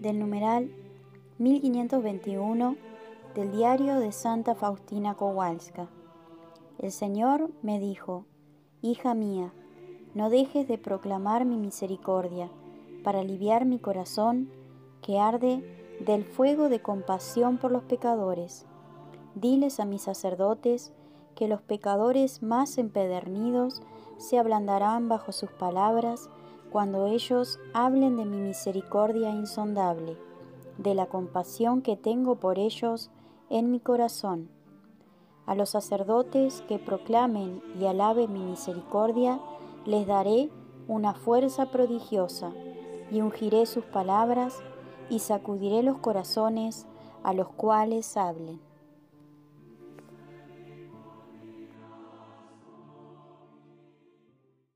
del 0.00 0.18
numeral 0.18 0.70
1521 1.38 2.76
del 3.34 3.52
diario 3.52 4.00
de 4.00 4.12
Santa 4.12 4.54
Faustina 4.54 5.14
Kowalska. 5.14 5.88
El 6.78 6.92
Señor 6.92 7.50
me 7.62 7.78
dijo, 7.78 8.24
Hija 8.82 9.14
mía, 9.14 9.52
no 10.14 10.30
dejes 10.30 10.68
de 10.68 10.78
proclamar 10.78 11.44
mi 11.44 11.56
misericordia 11.56 12.50
para 13.04 13.20
aliviar 13.20 13.64
mi 13.66 13.78
corazón 13.78 14.50
que 15.02 15.18
arde 15.18 15.62
del 16.00 16.24
fuego 16.24 16.68
de 16.68 16.80
compasión 16.80 17.58
por 17.58 17.70
los 17.70 17.84
pecadores. 17.84 18.66
Diles 19.34 19.80
a 19.80 19.84
mis 19.84 20.02
sacerdotes 20.02 20.92
que 21.34 21.48
los 21.48 21.60
pecadores 21.60 22.42
más 22.42 22.78
empedernidos 22.78 23.82
se 24.16 24.38
ablandarán 24.38 25.08
bajo 25.08 25.32
sus 25.32 25.50
palabras 25.50 26.30
cuando 26.76 27.06
ellos 27.06 27.58
hablen 27.72 28.18
de 28.18 28.26
mi 28.26 28.36
misericordia 28.36 29.30
insondable, 29.30 30.18
de 30.76 30.94
la 30.94 31.06
compasión 31.06 31.80
que 31.80 31.96
tengo 31.96 32.34
por 32.34 32.58
ellos 32.58 33.10
en 33.48 33.70
mi 33.70 33.80
corazón. 33.80 34.50
A 35.46 35.54
los 35.54 35.70
sacerdotes 35.70 36.62
que 36.68 36.78
proclamen 36.78 37.62
y 37.80 37.86
alaben 37.86 38.30
mi 38.30 38.40
misericordia, 38.40 39.40
les 39.86 40.06
daré 40.06 40.50
una 40.86 41.14
fuerza 41.14 41.70
prodigiosa, 41.70 42.52
y 43.10 43.22
ungiré 43.22 43.64
sus 43.64 43.86
palabras, 43.86 44.58
y 45.08 45.20
sacudiré 45.20 45.82
los 45.82 45.96
corazones 45.96 46.86
a 47.22 47.32
los 47.32 47.48
cuales 47.48 48.18
hablen. 48.18 48.60